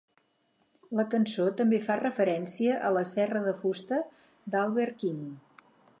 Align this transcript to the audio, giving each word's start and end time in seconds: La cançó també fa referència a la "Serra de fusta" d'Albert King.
La 0.99 1.03
cançó 1.11 1.45
també 1.59 1.81
fa 1.89 1.97
referència 2.01 2.79
a 2.89 2.91
la 2.97 3.03
"Serra 3.13 3.45
de 3.49 3.53
fusta" 3.61 4.01
d'Albert 4.57 4.99
King. 5.05 5.21